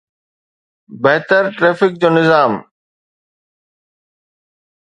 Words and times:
بهتر 1.03 1.43
ٽرئفڪ 1.57 1.91
جو 2.01 2.09
نظام. 2.17 2.51